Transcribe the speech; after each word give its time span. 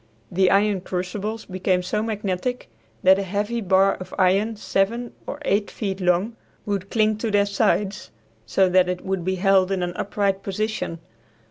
The 0.31 0.49
iron 0.49 0.81
crucibles 0.81 1.45
became 1.45 1.83
so 1.83 2.01
magnetic 2.01 2.71
that 3.03 3.19
a 3.19 3.21
heavy 3.21 3.61
bar 3.61 3.97
of 3.99 4.15
iron 4.17 4.55
seven 4.55 5.13
or 5.27 5.37
eight 5.45 5.69
feet 5.69 6.01
long 6.01 6.35
would 6.65 6.89
cling 6.89 7.17
to 7.19 7.29
their 7.29 7.45
sides, 7.45 8.09
so 8.43 8.67
that 8.67 8.89
it 8.89 9.05
would 9.05 9.23
be 9.23 9.35
held 9.35 9.71
in 9.71 9.83
an 9.83 9.93
upright 9.95 10.41
position. 10.41 10.97